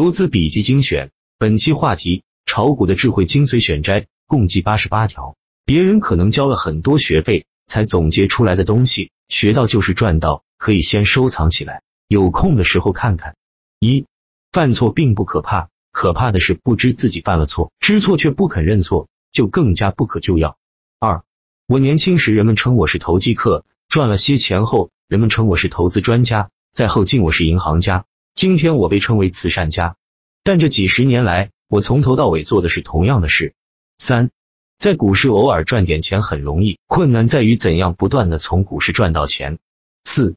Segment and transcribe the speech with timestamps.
[0.00, 5.36] 投资笔记精选，本期话题：炒股的智慧精髓选摘，共计八十八条。
[5.66, 13.36] 别人可能交了很多学费才总结出来的东西，学到就是赚到，可以先收藏起来，有空的时候看看。
[13.78, 14.06] 一，
[14.52, 20.56] 犯错并不可怕，可怕的是不知自己犯了错，知错却不肯认错，就更加不可救药。
[20.98, 21.24] 二，
[21.66, 28.06] 我年轻时人们称我是投机客，赚了些钱后，人们称我是投资专家，再后进我是银行家。
[28.40, 29.96] 今天我被称为慈善家，
[30.42, 33.52] 但这几十年来，我从头到尾做的是同样的事。
[33.98, 34.30] 三，
[34.78, 39.58] 在股市偶尔赚点钱很容易，困难在于怎样不断的从股市赚到钱。
[40.04, 40.36] 四，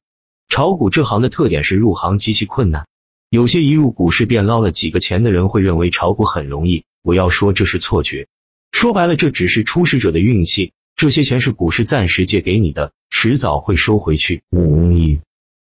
[0.50, 2.88] 炒股这行的特点是入行极其困难，
[3.30, 8.28] 有些一入股市便捞了几个钱的人会认为炒股很容易，我要说这是错觉。
[8.74, 14.44] 说白了，这只是初始者的运气，这些钱是股市暂时借给你的，迟早会收回去。
[14.52, 15.20] 五，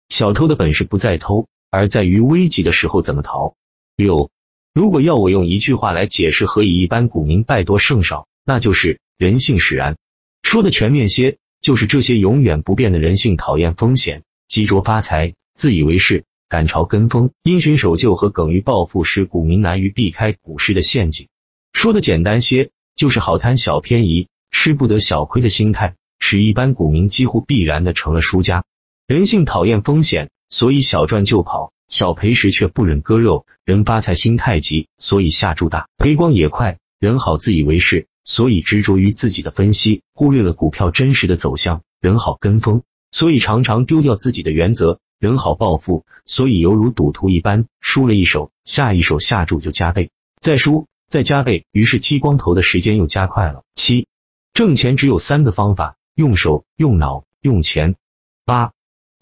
[0.08, 1.46] 小偷的本事不在偷。
[1.72, 3.54] 而在于危急的时候怎么逃。
[3.96, 4.30] 六，
[4.74, 9.96] 如果要我用一句话来解释何以一般股民败多胜少，那就是人性使然。
[10.42, 21.28] 说的全面些，就是这些永远不变的人性讨厌风险，急着发财，自以为是，赶潮跟风，因循守旧和耿于暴富，使股民难于避开股市的陷阱。
[21.72, 28.62] 说的简单些，就是好贪小便宜，吃不得小亏的心态，使一般股民几乎必然的成了输家。
[29.06, 30.28] 人性讨厌风险。
[30.52, 33.46] 所以小赚就跑，小赔时却不忍割肉。
[33.64, 36.78] 人发财心太急，所以下注大，赔光也快。
[36.98, 41.80] 人好自以为是，所以执着于自己的分析，忽略了股票真实的走向。
[42.02, 45.00] 人好跟风，所以常常丢掉自己的原则。
[45.18, 53.62] 人好暴富，所以犹如赌徒一般，输了一手，下一手下注就加倍，再输再加倍，于是剃光头的时间又加快了。
[53.74, 54.06] 七，
[54.52, 57.96] 挣钱只有三个方法：用手、用脑、用钱。
[58.44, 58.72] 八。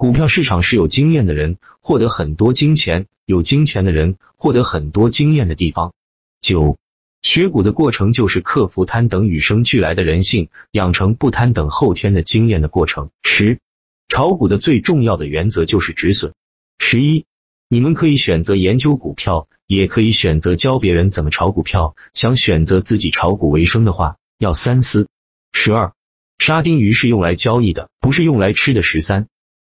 [0.01, 5.93] 股票市场是有经验的人获得很多金钱，有金钱的人获得很多经验的地方。
[6.41, 6.79] 九，
[7.21, 13.11] 学股的过程就是克服贪等与生俱来的人性，养成不贪等后天的经验的过程。
[13.23, 13.59] 十，
[14.09, 16.33] 炒股的最重要的原则就是止损。
[16.79, 17.27] 十一，
[17.69, 21.95] 你们可以选择研究股票，也可以选择教别人怎么炒股票。
[22.15, 25.09] 想选择自己炒股为生的话，要三思。
[25.53, 25.93] 十二，
[26.39, 28.83] 沙丁鱼是用来交易的，不是用来吃的。
[28.83, 29.27] 十三。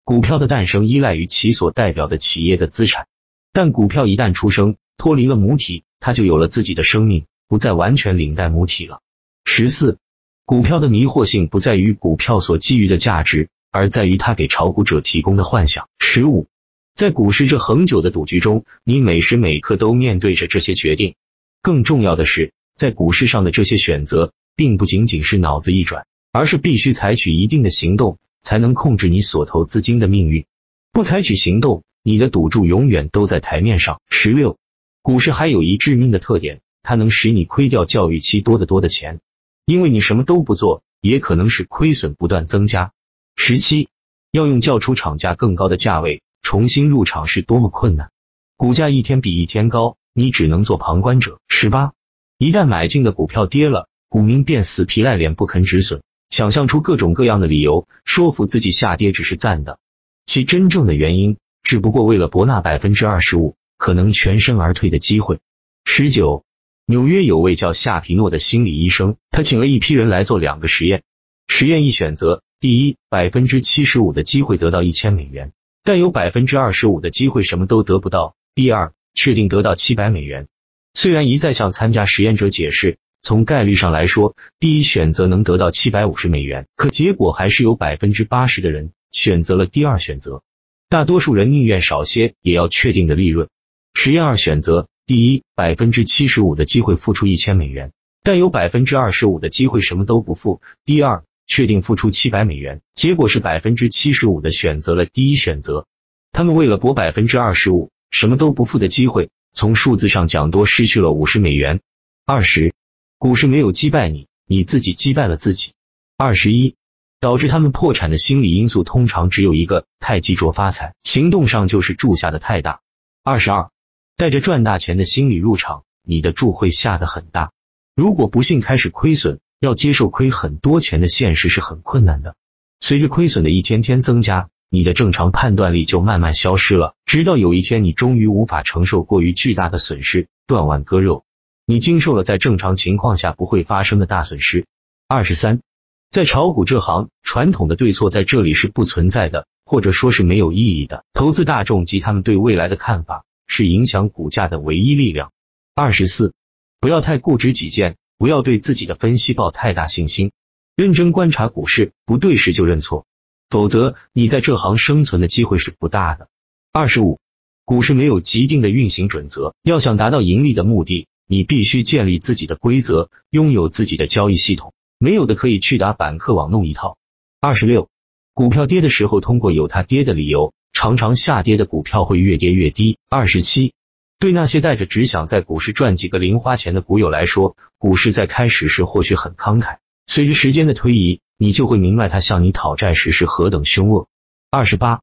[0.09, 3.05] 股票的诞生依赖于其所代表的企业的资产，
[3.53, 9.01] 但股票一旦出生，脱离了母体，它就有了自己的生命，不再完全领带母体了。
[9.45, 9.99] 十四，
[10.45, 15.87] 股票的迷惑性不在于股票所基于的价值，而在于它给炒股者提供的幻想。
[15.99, 16.47] 十五，
[16.95, 21.13] 在股市这恒久的赌局中，你每时每刻都面对着这些决定。
[21.61, 28.17] 更重要的是，在股市上的这些选择，并不仅仅是脑子一转，而是必须采取一定的行动。
[28.41, 30.45] 才能控制你所投资金的命运。
[30.91, 34.01] 不采取行动，你的赌注永远都在台面上。
[34.09, 34.57] 十六，
[35.01, 39.19] 股市还有一致命的特点，它能使你亏掉较预期多得多的钱，
[39.65, 42.91] 因为你什么都不做，也可能使亏损不断增加。
[43.35, 43.89] 十七，
[44.31, 48.11] 要用较出厂价更高的价位重新入场是多么困难，
[48.57, 51.39] 股价一天比一天高，你只能做旁观者。
[51.47, 51.93] 十八，
[52.37, 56.01] 一旦买进的股票跌了，股民便死皮赖脸不肯止损。
[56.29, 59.79] 想象出各种各样的理由，说服自己下跌只是暂的，
[60.25, 65.39] 其真正的原因只不过为了博那百分之二十五可能全身而退的机会。
[65.85, 66.45] 十九，
[66.85, 71.03] 纽约有位叫夏皮诺的心理医生，他请了一批人来做两个实验。
[71.47, 75.51] 实验一选择，第一，百分之七十五的机会得到一千美元，
[75.83, 80.47] 但有百分之二十五的机会什么都得不到；第二，确定得到七百美元。
[80.93, 82.99] 虽然一再向参加实验者解释。
[83.21, 90.41] 从概率上来说，第一选择能得到七百五十美元，可结果还是有百分之八十的人选择了第二选择。
[90.87, 93.49] 大多数人宁愿少些，也要确定的利润。
[93.93, 97.91] 实验二选择，第一，百分之七十五的机会付出一千美元，
[98.23, 105.85] 但有百分之二十五的机会什么都不付；第二，确定付出七百美元，结果是百分之七十五的选择了第一选择。
[106.31, 111.81] 他们为了博百分之二十五什么都不付的机会，从数字上讲多失去了五十美元。
[112.25, 112.73] 二十。
[113.19, 115.73] 股市没有击败你，你自己击败了自己。
[116.15, 116.77] 二十一，
[117.19, 122.79] 导致他们破产的心理因素通常只有一个：太急着发财，行动上就是注下的太大。
[123.21, 123.71] 二十二，
[124.15, 127.51] 带着赚大钱的心理入场，你的注会下的很大。
[127.93, 132.37] 如果不幸开始亏损，要接受亏很多钱的现实是很困难的。
[132.79, 141.25] 随着亏损的一天天增加，你的正常判断力就慢慢消失了，直到有一天你终于无法承受过于巨大的损失，断腕割肉。
[141.69, 144.65] 你经受了在正常情况下不会发生的大损失。
[145.07, 145.61] 二十三，
[146.09, 151.05] 在炒股这行，传统的对错在这里是不存在的，或者说是没有意义的。
[151.13, 155.31] 投资大众及他们对未来的看法，是影响股价的唯一力量。
[155.75, 156.33] 二十四，
[156.79, 160.31] 不要太固执己见，不要对自己的分析抱太大信心，
[160.75, 163.05] 认真观察股市，不对时就认错，
[163.47, 166.29] 否则你在这行生存的机会是不大的。
[166.73, 167.19] 二十五，
[167.63, 176.97] 股市没有既定的运行准则，要想达到盈利的目的，你必须建立自己的规则，拥有自己的交易系统，没有的可以去打板客网弄一套。
[177.39, 177.87] 二十六，
[178.33, 182.97] 股票跌的时候，通过有它跌的理由，常常下跌的股票会越跌越低。
[183.11, 183.73] 二十七，
[184.17, 189.77] 对那些带着只想在股市赚几个零花钱的股友来说，股市在开始时或许很慷慨，
[190.07, 194.07] 随着时间的推移，你就会明白它向你讨债时是何等凶恶。
[194.49, 195.01] 二十八，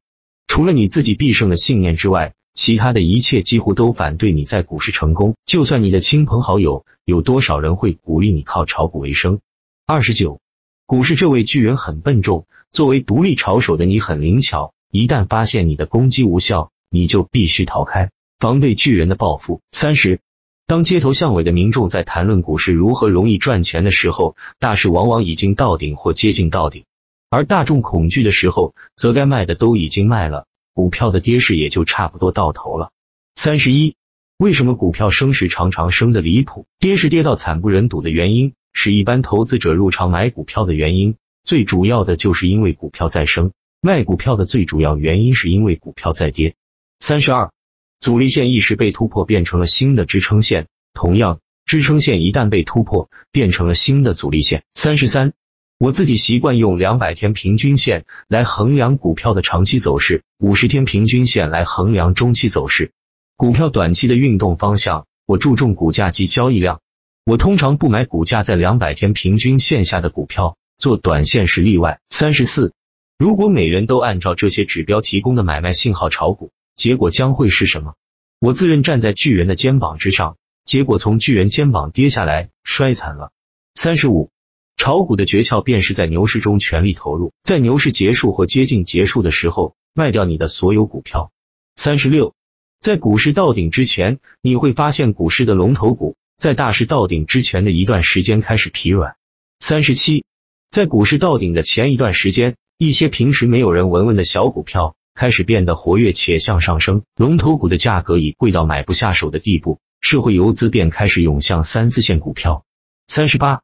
[0.48, 5.36] 除了你自己必胜的信念之外，其他的一切几乎都反对你在股市成功。
[5.44, 9.40] 就算你的亲朋好友，有多少人会鼓励你靠炒股为生？
[9.86, 10.40] 二十九。
[10.86, 14.72] 股市这位巨人很笨重，作为独立炒手的你很灵巧。
[14.90, 19.60] 一旦发现你的攻击无效，你就必须逃开，防备巨人的报复。
[19.70, 20.20] 三十，
[20.66, 26.84] 当街头巷尾的民众在谈论股市如何容易赚钱的时候，大势往往已经到顶或接近到顶；
[27.28, 32.90] 而大众恐惧的时候，则该卖的都已经卖了，股票的跌势也就差不多到头了。
[33.34, 33.94] 三十一，
[34.36, 38.52] 为什么股票升时常常升的离谱，跌时跌到惨不忍睹的原因？
[38.74, 46.56] 是一般投资者入场买股票的原因，最主要的就是因为股票在升；卖股票的最主要原因是因为股票在跌。
[47.00, 47.52] 三十二，
[47.98, 54.64] 阻力线一时被突破，变成了新的支撑线；同样，支撑线一旦被突破，变成了新的阻力线。
[54.74, 55.32] 三十三，
[55.78, 62.92] 我自己习惯用两百天平均线来衡量股票的长期走势，五十天平均线来衡量中期走势。
[63.36, 66.80] 股票短期的运动方向，我注重股价及交易量。
[67.26, 72.00] 我通常不买股价在两百天平均线下的股票，做短线是例外。
[72.08, 72.72] 三十四，
[73.18, 77.96] 如果每人都按照这些指标提供的买卖信号炒股，结果将会是什么？
[78.38, 83.30] 我自认站在巨人的肩膀之上，结果从巨人肩膀跌下来，摔惨了。
[83.74, 84.30] 三十五，
[84.76, 91.30] 炒股的诀窍便是在牛市中全力投入，在牛市结束或接近结束的时候卖掉你的所有股票。
[91.74, 92.34] 三十六，
[92.80, 96.16] 在股市到顶之前，你会发现股市的龙头股。
[96.38, 99.16] 在大势到顶之前的一段时间开始疲软。
[99.58, 100.26] 三十七，
[100.70, 112.66] 在股市到顶的前一段时间，一些平时没有人闻闻的小股票开始变得活跃且向上升，龙头股的价格已贵到买不下手的地步，社会游资便开始涌向三四线股票。
[113.08, 113.62] 三十八，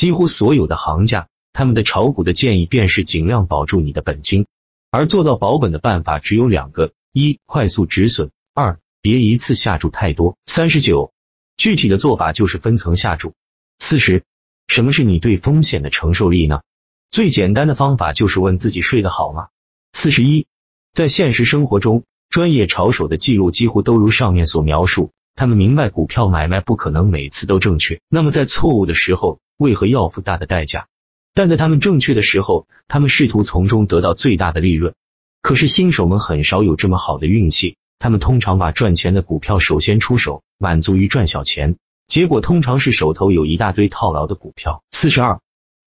[0.00, 4.46] 几乎所有的行家，他们的炒股的建议便是尽量保住你的本金，
[4.90, 10.38] 而做到保本的办法只有两个：一、快速止损；二、别一次下注太多。
[10.46, 11.12] 三十九。
[11.58, 13.34] 具体的做法就是分层下注。
[13.78, 14.24] 四十，
[14.68, 16.62] 什么是你对风险的承受力呢？
[17.10, 19.48] 最简单的方法就是问自己睡得好吗？
[19.92, 20.46] 四十一，
[20.94, 30.86] 在现实生活中，专业炒手的记录几乎都如上面所描述，他们明白股票买卖不可能每次都正确，那么在错误的时候，为何要付大的代价？
[31.34, 34.94] 但在他们正确的时候，他们试图从中得到最大的利润。
[35.42, 37.76] 可是新手们很少有这么好的运气。
[37.98, 41.76] 他们通常把赚钱的股票首先出手，满足于赚小钱，
[42.06, 44.82] 结果通常是手头有一大堆套牢的股票。
[44.90, 45.40] 四十二，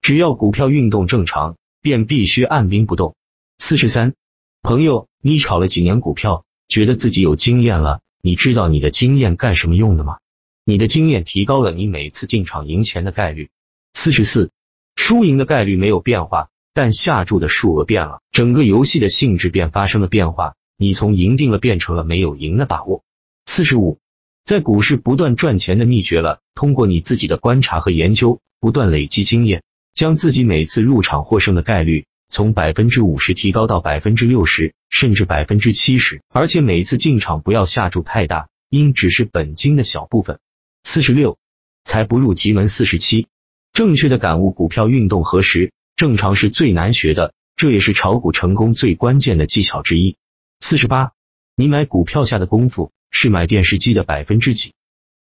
[0.03, 3.15] 只要股票运动正常，便必须按兵不动。
[3.57, 4.13] 四十三，
[4.61, 10.19] 朋友，你炒了几年股票，觉得自己有经验了，你知道你的经验干什么用的吗？
[10.63, 13.49] 你的经验提高了你每次进场赢钱的概率。
[13.93, 14.51] 四十四，
[14.95, 20.55] 输赢的概率没有变化，但下注的数额变了，整个游戏的性质便发生了变化。
[20.75, 23.03] 你从赢定了变成了没有赢的把握。
[23.45, 23.99] 四十五，
[24.43, 36.21] 在股市不断赚钱的秘诀了，通过你自己的观察和研究，不断累积经验，将自己每次入场获胜的概率从百分之五十提高到百分之六十，甚至百分之七十。
[36.29, 40.39] 而且每次进场不要下注太大，应只是本金的小部分。
[40.83, 41.37] 四十六，
[41.85, 42.67] 财不入急门。
[42.67, 43.27] 四十七，
[43.73, 50.15] 正确的感悟股票运动何时正常是最难学的，这也是炒股成功最关键的技巧之一。
[50.59, 51.13] 四十八，
[51.55, 54.73] 你买股票下的功夫是买电视机的百分之几？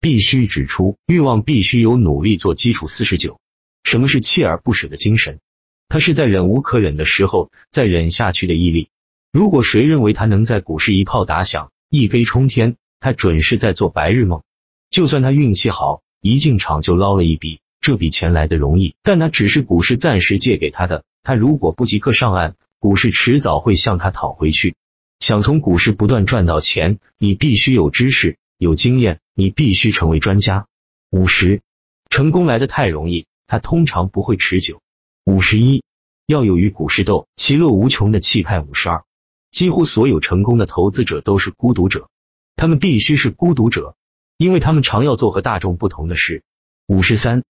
[0.02, 2.88] 必须指出，欲望必须有努力做基础。
[2.88, 3.40] 四十九，
[3.84, 5.40] 什么是锲而不舍的精神？
[5.88, 8.90] 他是在忍无可忍的时候再忍下去的毅力。
[9.32, 14.42] 如果谁认为他能在股市一炮打响，一飞冲天，他准是在做白日梦。
[14.90, 21.04] 就算他运气好，一进场就捞了一笔，这笔钱来的容易，但那只是股市暂时借给他的。
[21.24, 24.76] 他如果不即刻上岸，股市迟早会向他讨回去。
[25.18, 30.68] 想从股市不断赚到钱，你必须有知识、有经验，你必须成为专家。
[31.10, 31.60] 五十，
[32.08, 34.80] 成功来的太容易，它通常不会持久。
[35.24, 35.82] 五十一，
[36.26, 38.60] 要有与股市斗，其乐无穷的气派。
[38.60, 39.02] 五十二，
[39.50, 42.08] 几乎所有成功的投资者都是孤独者。
[42.54, 43.96] 他们必须是孤独者，
[44.36, 46.44] 因为他们常要做和大众不同的事。
[46.86, 47.42] 五十三，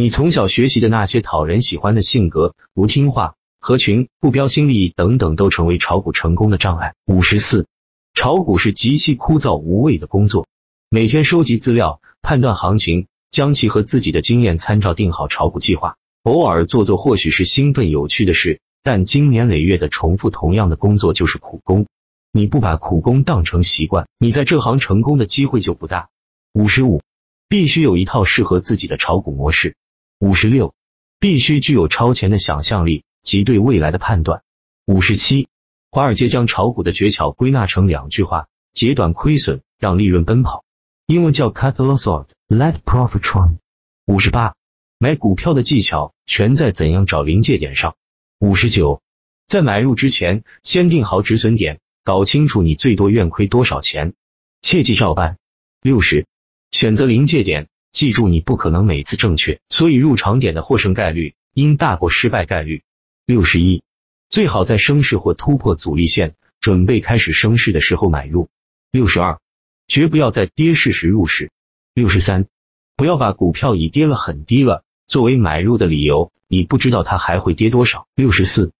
[0.00, 6.94] 你从小学习的那些讨人喜欢的性格，不听话、合群、不标新立异等等，都成为炒股成功的障碍。
[7.04, 7.66] 五十四，
[8.14, 10.46] 炒股是极其枯燥无味的工作，
[10.88, 15.96] 每天收集资料，判断行情，将其和自己的经验参照定好炒股计划。
[16.22, 21.88] 偶尔做做或许是兴奋有趣的事，但经年累月的重复同样的工作就是苦工。
[22.30, 26.08] 你不把苦工当成习惯，你在这行成功的机会就不大。
[26.52, 27.02] 五十五，
[27.48, 29.74] 必须有一套适合自己的炒股模式。
[30.20, 30.74] 五十六，
[31.20, 34.42] 必须具有超前的想象力及对未来的判断。
[34.84, 35.46] 五十七，
[35.92, 40.64] 华尔街将炒股的诀窍归纳成两句话：截短亏损，让利润奔跑。
[41.06, 43.58] 英文叫 cut loss，let profit run。
[44.06, 44.56] 五十八，
[44.98, 47.94] 买股票的技巧全在怎样找临界点上。
[48.40, 49.00] 五十九，
[49.46, 51.78] 在买入之前，先定好止损点。
[52.02, 54.14] 搞清楚你最多愿亏多少钱，
[54.62, 55.38] 切记照办。
[55.80, 56.26] 六十，
[56.72, 57.68] 选择临界点，
[57.98, 62.84] 记住你不可能每次正确，所以入场点的获胜概率应大过失败概率。
[63.26, 63.82] 六十一，
[64.30, 68.50] 最好在升势或突破阻力线，准备开始升势的时候买入。
[68.92, 69.40] 六十二，
[69.88, 71.50] 绝不要在跌势时入市。
[71.92, 72.46] 六十三，
[72.94, 78.06] 不要把股票已跌了很低了作为买入的理由，你不知道它还会跌多少。
[78.14, 78.70] 六十四。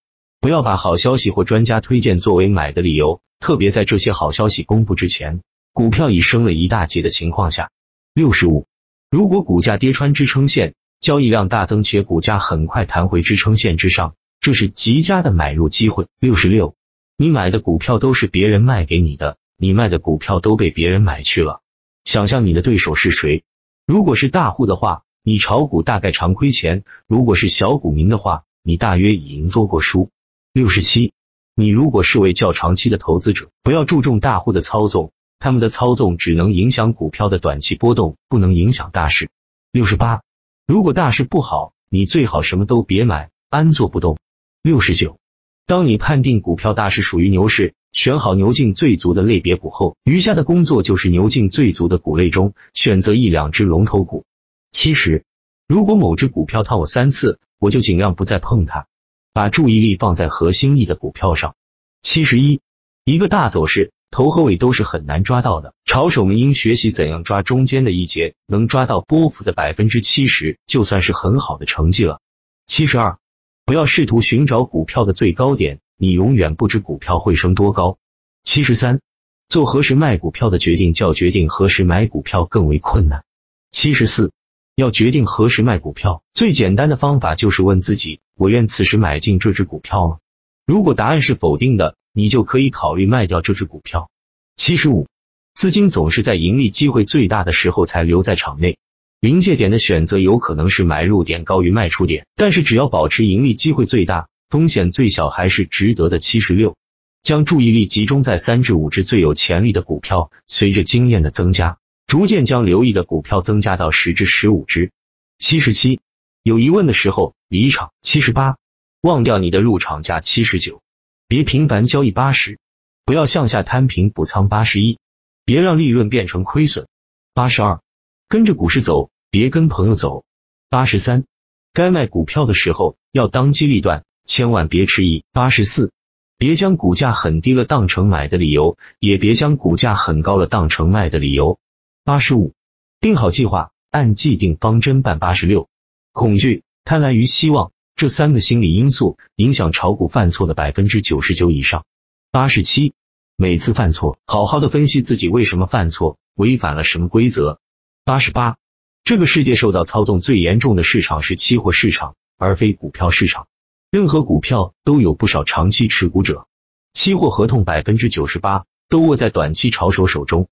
[0.40, 5.40] 不要把好消息或专家推荐作为买的理由，特别在这些好消息公布之前，
[5.72, 7.72] 股票已升了一大截的情况下。
[8.14, 8.68] 六十五，
[9.10, 16.08] 如果股价跌穿支撑线，交易量大增且股价很快弹回支撑线之上，这是极佳的买入机会。
[16.20, 16.74] 六十六，
[17.16, 21.62] 你买的股票都是别人卖给你的，你卖的股票都被别人买去了。
[22.04, 23.44] 想象你的对手是谁？
[23.86, 30.10] 如果是大户的话，你炒股大概常亏钱；如果是小股民的话，你大约已赢多过输。
[30.52, 31.14] 六十七，
[31.54, 39.30] 你如果是位较长期的投资者，不要注重大户的操纵，他们的操纵只能影响股票的短期波动，不能影响大势。
[39.70, 40.22] 六十八，
[40.66, 44.18] 如果大势不好，你最好什么都别买，安坐不动。
[44.62, 45.18] 六十九，
[45.66, 54.24] 当你判定股票大势属于牛市，选好牛劲最足的类别股后，余下的工作就是牛劲最足的股类中选择一两只龙头股。
[54.72, 55.24] 七十，
[55.66, 58.86] 如果某只股票套我三次，我就尽量不再碰它。
[59.32, 61.54] 把注意力放在核心力的股票上。
[62.02, 62.60] 七十一，
[63.04, 72.20] 一个大走势头和尾都是很难抓到的，炒手们应学习怎样抓中间的一节，能抓到波幅的百分之七十，就算是很好的成绩了。
[72.66, 73.18] 七十二，
[73.64, 77.98] 不要试图寻找股票的最高点，你永远不知股票会升多高。
[78.44, 79.00] 七十三，
[79.48, 83.24] 做何时卖股票的决定，较决定何时买股票更为困难。
[83.70, 84.32] 七十四。
[84.74, 90.18] 要决定何时卖股票，最简单的方法就是问自己：我愿此时买进这只股票吗？
[90.66, 94.10] 如果答案是否定的，你就可以考虑卖掉这只股票。
[94.56, 95.06] 七十五，
[95.54, 98.78] 资金总是在盈利机会最大的时候才留在场内。
[99.20, 106.20] 临界点的选择有可能是买入点高于卖出点，但是只要保持盈利机会最大、风险最小，还是值得的。
[106.20, 106.76] 七十六，
[107.22, 111.78] 将注意力集中在三至五只最有潜力的股票，随着经验的增加。
[112.06, 114.92] 逐渐将留意的股票增加到十至十五只。
[115.38, 116.00] 七十七，
[116.42, 117.90] 有疑问的时候离场。
[118.02, 118.56] 七十八，
[119.02, 120.20] 忘掉你的入场价。
[120.20, 120.80] 七十九，
[121.28, 122.10] 别频繁交易。
[122.10, 122.58] 八十，
[123.04, 124.48] 不要向下摊平补仓。
[124.48, 124.98] 八十一，
[125.44, 126.88] 别让利润变成亏损。
[127.34, 127.82] 八十二，
[128.28, 130.24] 跟着股市走，别跟朋友走。
[130.70, 131.26] 八十三，
[131.74, 135.22] 该卖股票的时候要当机立断，千万别迟疑。
[135.30, 135.92] 八十四，
[136.38, 141.58] 别将股价很低了当成买的理由，也别将股价很高了当成卖的理由。
[142.04, 142.54] 八十五，
[143.00, 145.18] 定好计划，按既定方针办。
[145.18, 145.68] 八十六，
[146.12, 151.84] 恐惧、贪婪与希望这三个心理因素影响炒股犯错的百分之九十九以上。
[152.30, 152.94] 八十七，
[153.34, 157.58] 每次犯错，好好的分析自己为什么犯错，违反了什么规则。
[158.04, 158.56] 八十八，
[159.02, 163.48] 这个世界受到操纵最严重的市场是期货市场，而非股票市场。
[163.90, 166.46] 任何股票都有不少长期持股者，
[166.92, 170.46] 期货合同百分之九十八都握在短期炒手手中。